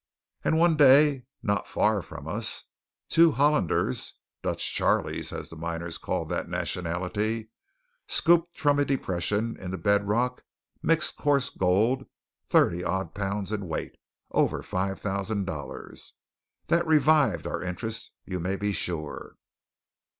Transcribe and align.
And 0.43 0.57
one 0.57 0.77
day, 0.77 1.27
not 1.43 1.67
far 1.67 2.01
from 2.01 2.27
us, 2.27 2.63
two 3.07 3.33
Hollanders 3.33 4.15
"Dutch 4.41 4.73
Charleys," 4.73 5.31
as 5.31 5.49
the 5.49 5.55
miners 5.55 5.99
called 5.99 6.27
that 6.29 6.49
nationality 6.49 7.51
scooped 8.07 8.57
from 8.57 8.79
a 8.79 8.83
depression 8.83 9.55
in 9.59 9.69
the 9.69 9.77
bedrock 9.77 10.43
mixed 10.81 11.17
coarse 11.17 11.51
gold 11.51 12.07
thirty 12.47 12.83
odd 12.83 13.13
pounds 13.13 13.51
in 13.51 13.67
weight 13.67 13.93
over 14.31 14.63
$5,000! 14.63 16.11
That 16.65 16.87
revived 16.87 17.45
our 17.45 17.61
interest, 17.61 18.09
you 18.25 18.39
may 18.39 18.55
be 18.55 18.71
sure. 18.73 19.35